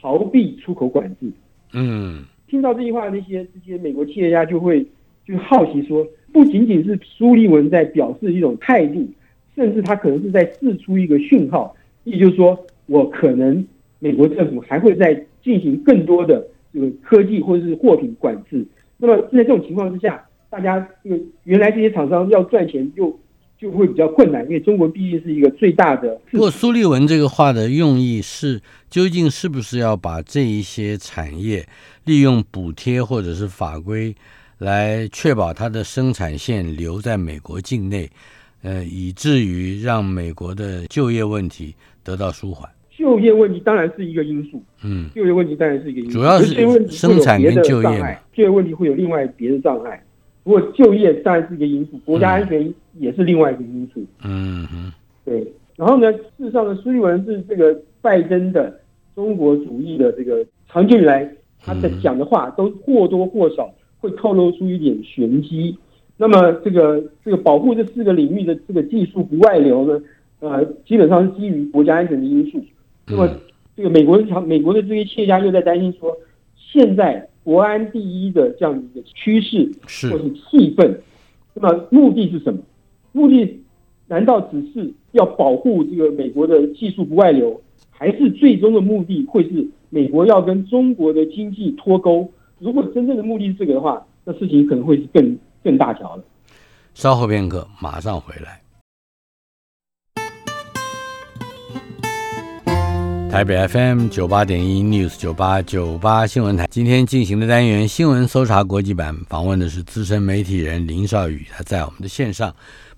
[0.00, 1.30] 逃避出口管制。
[1.72, 4.84] 嗯听到这句话，那些这些美国企业家就会
[5.26, 9.06] 就好奇说，不仅仅是苏利文在表示一种态度，
[9.54, 13.66] 甚至他可能是在释出一个讯号，也就是说，我可能
[13.98, 18.66] 美国政府还会在进行更多的这个科技或者是货品管制。
[18.96, 23.14] 那么在这种情况之下，大家这个原来这些厂商要赚钱就
[23.58, 26.48] 就会比较困难，因为中国毕竟是一个最大的不过。
[26.48, 31.66] 苏立文这个话的用意是，究竟是不是要把这一些产业
[32.04, 34.14] 利用补贴或者是法规
[34.58, 38.08] 来确保它的生产线留在美国境内，
[38.62, 42.70] 呃，以至于让美国的就业问题得到舒缓？
[42.96, 46.54] 就业问题当然是一个因素，嗯，就业问题当然是一个因素，主要是
[46.88, 50.00] 生产跟就业嘛，就业问题会有另外别的障碍。
[50.48, 54.02] 不过就业当然是一个因素，国家安全也是另外一个因素。
[54.24, 54.90] 嗯哼，
[55.22, 58.80] 对，然后呢，事实上呢，苏利文是这个拜登的
[59.14, 61.30] 中国主义的这个长久以来
[61.60, 65.76] 他的嗯讲的话都或多或少会透露出一点玄机。
[66.16, 70.02] 那么这个这个保护这四个领域的这个技术不外流呢，
[70.40, 72.58] 呃，基本上是基于国家安全的因素。
[73.06, 73.40] 那么嗯
[73.76, 76.16] 这个美国的美国的这些企业家又在担心说，
[76.56, 80.94] 现在国安第一的这样的一个趋势是或是气氛，
[81.54, 82.60] 那么目的是什么？
[83.12, 83.58] 目的
[84.06, 87.58] 难道只是要保护这个美国的技术不外流，
[87.88, 92.30] 还是最终的目的会是美国要跟中国的经济脱钩？
[92.58, 96.24] 如果真正的目的是这个的话，那事情可能会是更更大条了。
[96.92, 98.60] 稍后片刻，马上回来。
[103.30, 112.52] 台北 FM 九八点一 News 九八九八新闻台，今天进行的单元新闻搜查国际版，访问的是资深媒体人林少宇，他在我们的线上。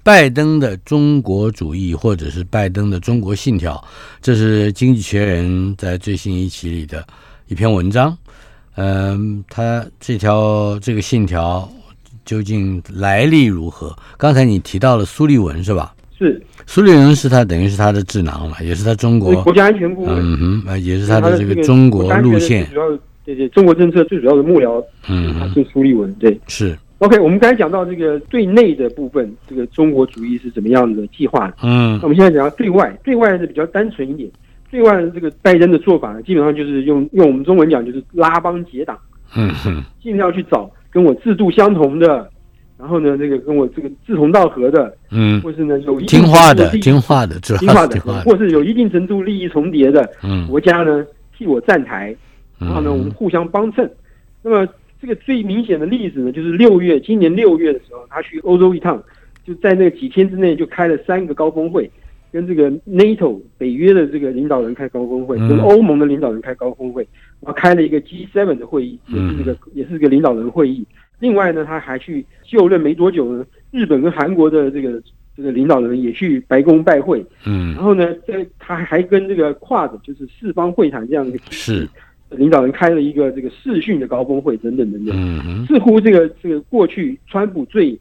[0.05, 3.83] 拜登的中国主义，或者是拜登的中国信条，
[4.23, 7.05] 这是《经济学人》在最新一期里的
[7.49, 8.17] 一篇文章。
[8.77, 11.69] 嗯，他这条这个信条
[12.25, 13.95] 究竟来历如何？
[14.17, 15.93] 刚才你提到了苏利文是吧？
[16.21, 22.91] 是，苏利文是他等于是他的智囊嘛，也是他中国国家安全顾问，嗯哼，呃也是他的这个个中国路线，主要
[23.25, 26.39] 对对，中国政策最主要的幕僚，他嗯哼，是苏利文，对。
[26.47, 31.51] 是，OK，我们刚才讲到这个对内的部分，这个中国主义是怎么样的计划？
[31.63, 31.97] 嗯。
[31.97, 34.29] 那我们现在讲到对外，对外是比较单纯一点。
[34.71, 38.97] 对外这个拜登的做法呢，基本上就是用用我们中文讲就是拉帮结党，
[39.35, 42.31] 嗯哼，尽量去找跟我制度相同的，
[42.81, 50.47] 然后呢，这个跟我这个志同道合的，嗯，或是呢有一定听话的，听话的，主听话的或是有一定程度利益重叠的嗯。
[50.49, 51.05] 国家呢，
[51.37, 52.17] 替我站台，
[52.59, 53.89] 然后呢，我们嗯互相帮衬。
[54.43, 54.67] 那么
[54.99, 59.03] 这个最明显的例子呢，就是六月，今年六月的时候，他去欧洲一趟，
[59.47, 61.91] 就在那几天之内就开了三个高峰会，
[62.33, 65.49] 跟这个 NATO 北约的这个领导人开高峰会，嗯。
[65.51, 67.07] 跟欧盟的领导人开高峰会，
[67.41, 70.83] 然后开了一个 G7 的会议，也是这个也是这个领导人会议。
[71.21, 75.01] 另外呢，他还去就任没多久呢，日本跟韩国的这个
[75.37, 77.75] 这个领导人也去白宫拜会，嗯。
[77.75, 81.89] 然后呢，在他还跟这个 Quad 就是四方会谈这样是，
[82.31, 87.99] 领导人开了一个这个视讯的高峰会等等等等，嗯，似乎这个这个过去川普最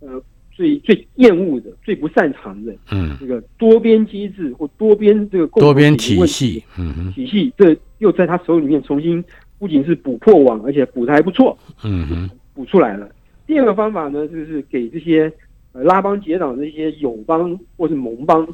[0.00, 9.24] 呃最最厌恶的、最不擅长的嗯，这个多边机制或多边这个共多边体系，嗯哼，体系，这又在他手里面重新
[9.60, 13.08] 不仅是补破网，而且补的还不错，嗯哼，补出来了。
[13.46, 15.32] 第二个方法呢，就是给这些
[15.70, 18.44] 呃拉帮结党的一些友邦或是盟邦，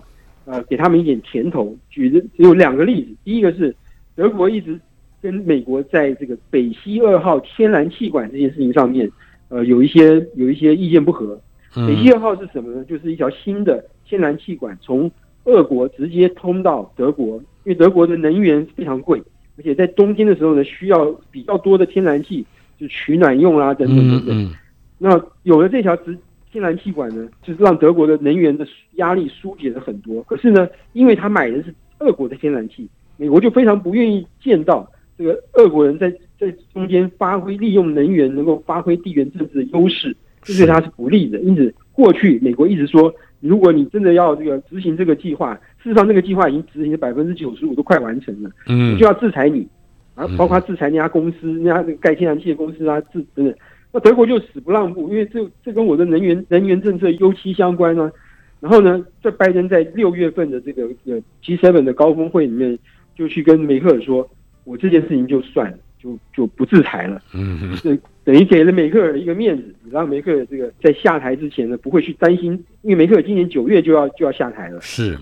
[0.45, 1.75] 呃，给他们一点甜头。
[1.89, 3.75] 举的只有两个例子，第一个是
[4.15, 4.79] 德国一直
[5.23, 9.11] 跟美国在这个北溪二号天然气管这件事情上面，
[9.49, 11.41] 呃，有一些有一些意见不合。
[11.75, 12.85] 北溪嗯二号是什么呢？
[12.85, 15.11] 就是一条新的天然气管从
[15.45, 19.19] 俄国直接通到德国，因为德国的能源非常贵，
[19.57, 22.47] 而且在冬天的时候呢，需要比较多的天然气，
[22.79, 24.39] 就取暖用啦、等等等等。
[24.39, 24.55] 嗯嗯
[24.99, 26.17] 那有了这条直
[26.51, 30.23] 天然气管呢，就是让德国的能源的压力疏解了很多。
[30.23, 36.09] 可是呢，因为他买的是俄国的天然气，美国就非常不愿意见到这个俄国人在
[36.39, 41.41] 在中间发挥利用能源，能够发挥地缘政治的优势，这对他是不利的。
[41.41, 48.51] 因此，过去美国一直说，如果你真的要这个执行这个计划，事实上这个计划已经执行了百分之九十五，都快完成了。
[48.69, 49.67] 嗯就要制裁你，
[50.15, 53.55] 啊，包括制裁那家公司、那家那个盖天然气的公司啊，制等等。
[53.93, 58.11] 那德国就死不让步，因为这这跟我的能源能源政策尤其相关啊。
[58.61, 62.79] 然后呢，在拜登在六月份的这个呃 G7 的高峰会里面，
[63.15, 64.29] 就去跟梅克尔说，
[64.65, 67.77] 我这件事情就算了，就就不制裁了，嗯。
[68.25, 75.15] 等于给了梅克尔一个面子，让梅克尔这个在下台之前呢，不会去担心，因为梅克尔今年九月就要就要下台了，是，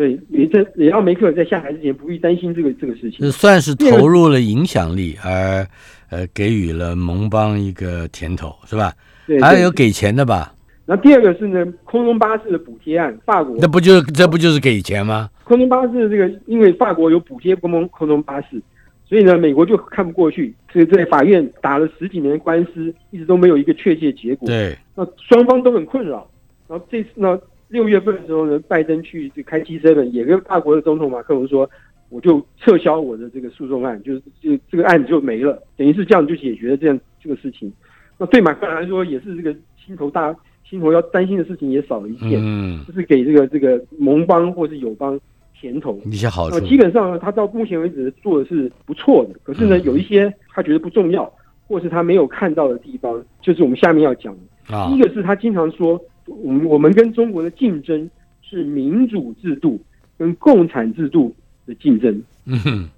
[0.00, 3.30] 对，也这也让梅克尔在下台之前不必担心这个这个事情。
[3.30, 5.66] 算是投入了影响力，而
[6.08, 8.94] 呃给予了盟邦一个甜头，是吧？
[9.26, 10.54] 对，对还有给钱的吧？
[10.86, 15.28] 然后第二个是呢，空中巴士的补贴案，法国那不就这不就是给钱吗？
[15.44, 18.58] 空中巴士这个，因为法国有补贴空中空中巴士，
[19.06, 24.48] 所以呢，美国就看不过去，所以在法院打了十几年的官司，一直都没有一个确切结果。
[24.48, 26.26] 对，那双方都很困扰。
[26.66, 27.38] 然后这次呢，
[27.70, 31.70] 六月份的时候呢，拜登去这开 G7，也跟法国的总统马克龙说，
[32.08, 37.72] 我就撤销我的这个诉讼案，就是这这个案子就没了，等于是这样就解决了这样这个事情。
[38.18, 40.34] 那对马克龙来说，也是这个心头大
[40.68, 42.40] 心头要担心的事情也少了一件。
[42.42, 45.18] 嗯就是给这个这个盟邦或是友邦
[45.54, 45.98] 甜头。
[46.06, 46.66] 一些好处那。
[46.68, 51.32] 基本上，他到目前为止做的是不错的，可是呢，嗯有一些他觉得不重要，
[51.68, 54.76] 或是他没有看到的地方，就是我们下面要讲的。
[54.76, 56.00] 啊第一个是他经常说，
[56.30, 58.08] 我们我们跟中国的竞争
[58.42, 59.80] 是民主制度
[60.16, 61.34] 跟共产制度
[61.66, 62.88] 的竞争嗯哼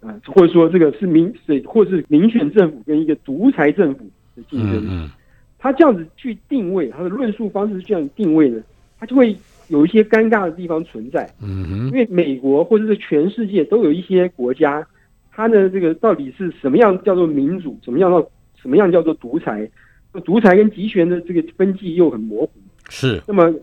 [0.00, 4.76] 啊、或者说这个是民是或是民选政府跟一个独裁政府的竞争。
[4.84, 5.10] 嗯嗯
[5.58, 8.62] 他这样子去定位，他的论述方式是这样定位的，
[9.00, 9.36] 他就会
[9.66, 11.28] 有一些尴尬的地方存在。
[11.42, 14.86] 嗯哼因为美国或者是全世界都有一些国家，
[15.32, 18.20] 它的这个到底是什么样叫做民主，什么样叫
[18.62, 19.68] 什么样叫做独裁？
[20.24, 22.52] 独裁跟集权的这个分际又很模糊。
[22.88, 23.54] 是那么，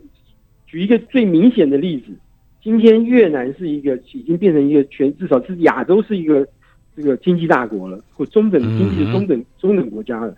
[0.66, 2.14] 举一个最明显的例子，
[2.62, 6.48] 今天越南是一个已经变成一个全至少是亚洲是一个
[6.96, 10.36] 这个经济大国了，或中等嗯经济的中等中等国家了。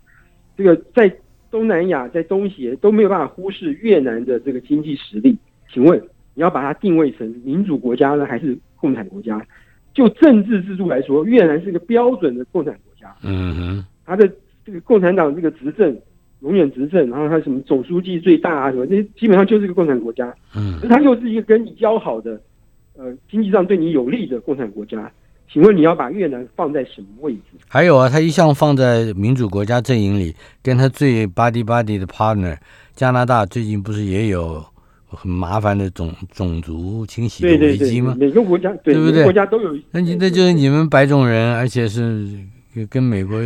[0.55, 1.13] 这个在
[1.51, 5.37] 东南亚、在东协都没有办法忽视越南的这个经济实力。
[5.71, 6.01] 请问
[6.33, 9.45] 你要把它定位成民主国家呢，还是共产国家？
[9.93, 13.15] 就政治制度来说，越南是个标准的共产国家。
[13.23, 14.29] 嗯哼他的
[14.65, 15.97] 这个共产党这个执政
[16.47, 20.33] 永远执政，然后他什么总书记最大啊什么，那基本上就是一个共产国家。
[20.55, 22.39] 嗯他又是一个跟你交好的，
[22.97, 25.11] 呃，经济上对你有利的共产国家。
[25.51, 27.41] 请问你要把越南放在什么位置？
[27.67, 32.57] 还有啊，他一向放在民主国家阵营里，跟他最 buddy buddy 的 partner
[32.93, 34.63] 加拿大最近不是也有
[35.07, 38.15] 很麻烦的种种族清洗的对对对危机吗？
[38.19, 39.73] 每个国家对对不对国家都有。
[39.91, 42.27] 那你那就是你们白种人，而且是
[42.89, 43.39] 跟美国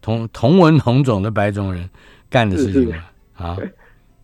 [0.00, 1.90] 同同文同种的白种人
[2.30, 2.96] 干的事情嘛？
[3.36, 3.56] 啊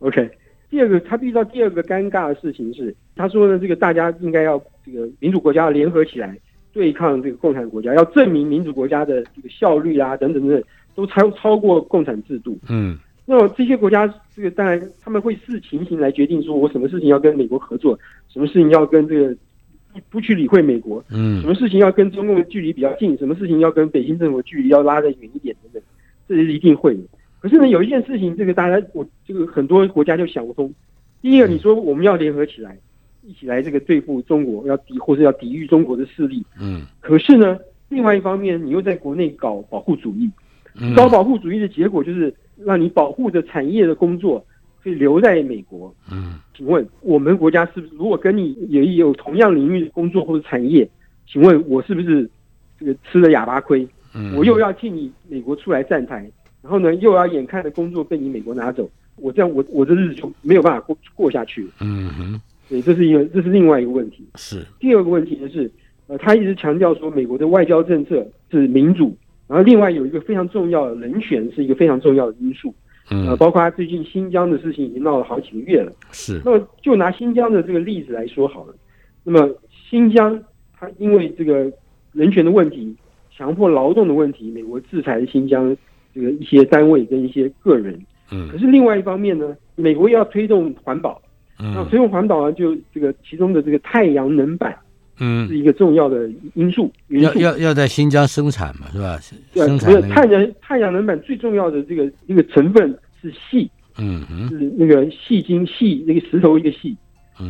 [0.01, 0.31] ，OK，
[0.71, 6.37] 第二个他遇到第二个尴尬的事情是，他说呢，这个大家应该要这个民主国家要联合起来
[6.73, 10.63] 对抗这个共产国家，要证明民主国家的这个效率啊等等等等
[10.95, 12.59] 都超超过共产制度。
[12.69, 17.99] 嗯那么这些国家，这个当然他们会视情形来决定，说我什么事情要跟美国合作，
[18.29, 19.35] 什么事情要跟这个
[19.95, 25.83] 不不去理会美国，嗯什嗯么事情要跟中共的距离比较近，什么事情要跟北京政府距离要拉得远一点等等，
[26.29, 27.03] 这是一定会的。
[27.45, 30.73] 可是呢，有一件事情，这个大家我这个很多国家就想不通。
[31.21, 32.75] 第一个，你说我们要联合起来，
[33.23, 36.43] 一起来这个对付中国，要抵或者要抵御中国的势力。
[36.59, 37.59] 嗯可是呢，
[37.91, 40.31] 另外一方面，你又在国内搞保护主义，
[40.81, 44.43] 嗯，搞保护主义的结果就是让你保护的产业的工作
[44.83, 45.95] 可以留在美国。
[46.11, 50.89] 嗯请问我们国家是不是如果跟你也有同样领域的工作或者产业，
[51.27, 52.27] 请问我是不是
[52.81, 53.87] 这个吃了哑巴亏？
[54.15, 56.27] 嗯，我又要替你美国出来站台，
[56.65, 61.69] 然后呢又要眼看着工作被你美国拿走，我这样我我这日子就没有办法过过下去。
[61.83, 62.41] 嗯哼
[62.71, 64.25] 对，这是一个这是另外一个问题。
[64.37, 65.71] 是第二个问题呢是，
[66.07, 69.15] 呃，他一直强调说美国的外交政策是民主，
[69.47, 72.75] 然后另外有一个非常重要的人权是一个非常重要的因素。
[73.11, 75.93] 呃，嗯包括他最近新疆的事情已经闹了好几个月了。
[76.13, 78.75] 是那么就拿新疆的这个例子来说好了，
[79.23, 79.55] 那么
[79.91, 80.43] 新疆
[80.73, 81.71] 它因为这个
[82.13, 82.97] 人权的问题、
[83.37, 85.77] 强迫劳动的问题，美国制裁了新疆
[86.15, 87.95] 这个一些单位跟一些个人。
[88.27, 91.21] 可嗯是另外一方面呢，美国要推动环保，
[91.59, 94.75] 那嗯推动环保呢，就这个其中的这个太阳能板
[95.21, 96.91] 嗯是嗯，一个重要的因素。
[97.09, 99.19] 要要要在新疆生产嘛，是吧？
[99.53, 106.97] 对，生不是太产那个阳太阳能板最重要的这个一个成分是锡，嗯哼是那个细晶细那个石头一个细。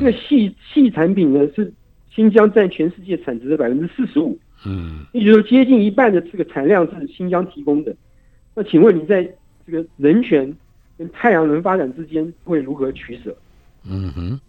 [0.01, 1.73] 这个嗯细细产品呢，是
[2.13, 4.37] 新疆占全世界产值的百分之四十五，
[4.67, 7.95] 嗯也就是说接近一半的这个产量是新疆提供的。
[8.55, 9.29] 那请问你在
[9.67, 10.55] 这个人权
[10.97, 13.37] 跟太阳能发展之间会如何取舍？
[13.85, 14.41] 嗯哼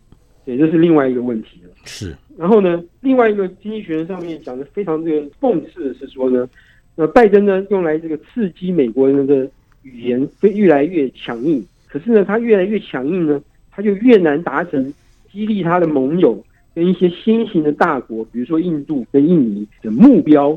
[0.46, 1.72] 对，这是另外一个问题了。
[1.86, 6.48] 是然后呢，另外一个经济学人上面讲的非常这个讽刺的是说呢，
[6.96, 9.50] 那拜登呢用来这个刺激美国人的
[9.82, 13.42] 语言会越来越强硬，可是呢，他越来越强硬呢，
[13.72, 14.94] 他就越难达成
[15.32, 16.46] 激励他的盟友
[16.76, 20.56] 跟一些新型的大国，比如说印度跟印尼的目标。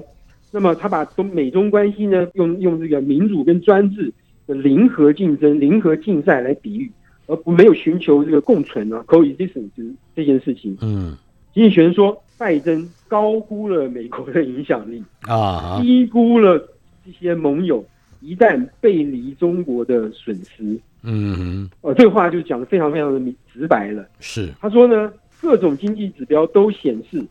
[0.51, 4.13] 那么他把中美中关系呢，用用这个民主跟专制
[4.47, 6.91] 的零和竞争、零和竞赛来比喻，
[7.27, 10.77] 而不没有寻求这个共存啊 （coexistence） 这件事情。
[10.81, 11.17] 嗯
[11.55, 16.57] 经济学人说，拜登高估了美国的影响力， 啊低估了
[17.05, 17.85] 这些盟友
[18.21, 20.79] 一旦背离中国的损失。
[21.03, 24.07] 嗯哼哦，这个话就讲的非常非常的明直白了。
[24.21, 27.25] 是他说呢，各种经济指标都显示，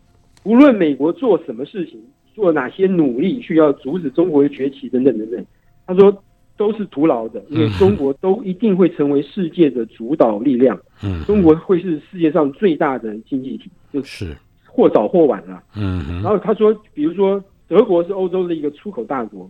[0.44, 2.02] 无论美国做什么事情，
[2.38, 5.44] 做哪些努力去要阻止中国的崛起等等等等，
[5.88, 6.16] 他说
[6.56, 11.24] 都是徒劳的，因为中国都一定会成为世界的主导力量，嗯。
[11.26, 14.38] 中国会是世界上最大的经济体，就是。
[14.70, 15.64] 或早或晚了。
[15.76, 19.50] 嗯然后他说，比如说德国是欧洲的一个出口大国，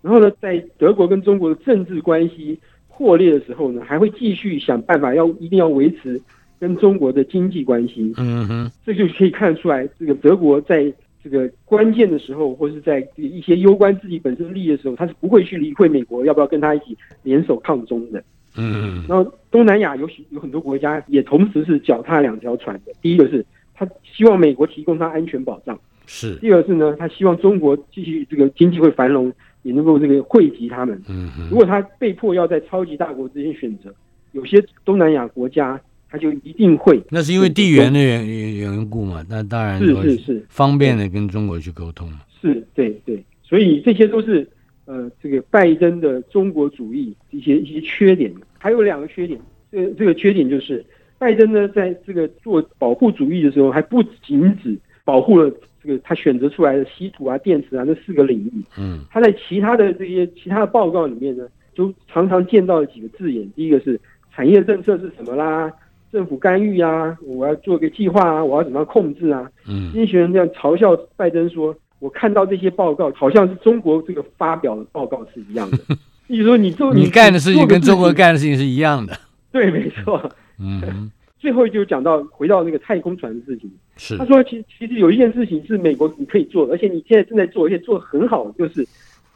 [0.00, 2.56] 然后呢，在德国跟中国的政治关系
[2.88, 6.22] 破裂的时候呢，还会继续想办法要一定要维持
[6.60, 8.14] 跟中国的经济关系。
[8.16, 10.84] 嗯哼，这就可以看得出来，这个德国在
[11.22, 18.22] 这个关键的时候，或是在一些攸关自己本身利益的时候，他是不会去理会美国要不要跟他一起联手抗中的。
[18.56, 22.92] 嗯然后东南亚有许有很多国家也同时是脚踏两条船的。
[23.00, 23.44] 第一个是
[23.74, 31.00] 他希望美国提供他安全保障，是，第二个是呢，他希望中国继续这个经济会繁荣，也能够这个惠及他们。
[31.08, 33.94] 嗯哼，如果他被迫要在超级大国之间选择，
[34.32, 35.80] 有些东南亚国家
[36.10, 42.20] 他就一定会那是因为地缘的缘缘缘故嘛，那当然是是是方便的跟中国去沟通嘛。
[42.40, 44.48] 是对对，所以这些都是
[44.86, 48.32] 呃这个拜登的中国主义一些一些缺点。
[48.58, 49.40] 还有两个缺点，
[49.70, 50.84] 这个这个缺点就是
[51.16, 55.50] 拜登呢在这个做保护主义的时候，还不仅止保护了
[55.82, 63.48] 这个他选择出来的稀土啊、电池啊这四个领域，嗯他在其他的这些其他的报告里面呢，就常常见到了几个字眼。
[63.54, 63.98] 第一个是
[64.34, 65.72] 产业政策是什么啦，
[66.12, 69.50] 政府干预啊，我要做个计划啊，我要怎么样控制啊？
[69.66, 75.78] 嗯经济学人这样嘲笑拜登说：“我看到这些报告，好像是中国这个发表的报告是一样的。
[76.26, 79.16] ”你说你做你干的事情跟中国干的事情是一样的。
[79.52, 80.30] 对，没错。
[80.58, 83.70] 嗯，最后就讲到回到那个太空船的事情。
[83.96, 88.86] 是他，说，其实其实有一件事情是美国你可以做的，而且你现在正在做，而且做的很好，就是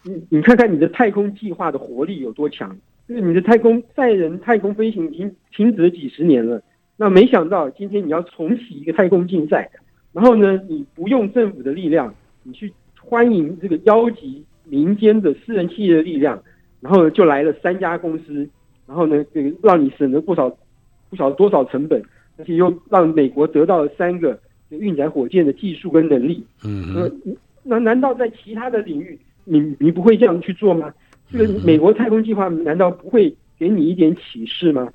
[0.03, 2.77] 你你看看你的太空计划的活力有多强。
[3.07, 6.63] 就是你的太空载人太空飞行已经停止了几十年了，
[6.97, 9.71] 那没想到今天你要重启一个太空竞赛，
[10.13, 16.43] 然后呢，你不用政府的力量，你去欢迎这个邀集民间的私人企业的力量，
[16.81, 18.49] 然后呢就来了三家公司，
[18.87, 20.49] 然后呢，这个让你省了不少
[21.11, 22.03] 不晓得多少成本，
[22.39, 24.39] 而且又让美国得到了三个
[24.71, 26.43] 运载火箭的技术跟能力。
[26.65, 30.95] 嗯呃哼，，那难道在其他的领域，你你不会这样去做吗？
[31.37, 34.89] 这个美国太空计划难道不会给你一点启示吗？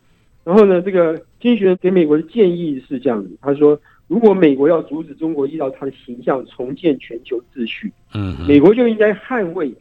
[0.45, 9.71] 然后呢，这个金学给美国的建议是这样子，他说，如果美国要阻止中国依照他的形象重建全球秩序，嗯，美国就应该捍卫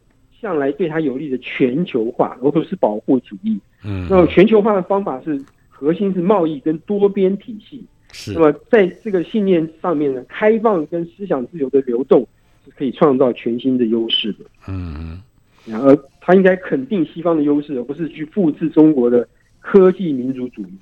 [0.40, 3.58] 向来对他有利的全球化，而不是保护主义。
[3.84, 7.82] 嗯那么全球化的方法是核心是贸易跟多边体系。
[8.12, 12.26] 是那么在这个信念上面呢，开放跟思想自由的流动
[12.64, 14.38] 是可以创造全新的优势的。
[14.66, 15.22] 嗯哼。
[15.68, 19.28] 然而，他应该肯定西方的优势，而不是去复制中国的
[19.60, 20.78] 科技民族主义。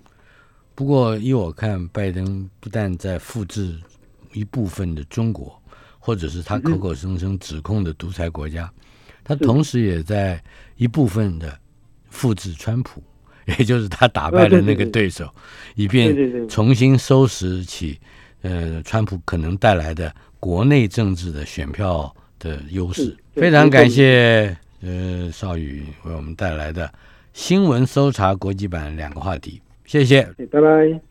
[0.74, 3.74] 不过，依我看，拜登不但在复制
[4.32, 5.60] 一部分的中国，
[5.98, 8.70] 或者是他口口声声指控的独裁国家，
[9.24, 10.42] 他同时也在
[10.76, 11.58] 一部分的
[12.10, 13.02] 复制川普，
[13.58, 15.08] 也就是他打败了那个对。
[15.08, 15.28] 手，
[15.74, 17.98] 以对对便，重新收拾起
[18.42, 24.56] 呃川普可能带来的国内政治的选票的优势非常感谢
[24.86, 26.90] 呃少宇为我们带来的
[27.32, 30.22] 新闻搜查国际版两个话题，谢谢。
[30.50, 31.06] 拜拜。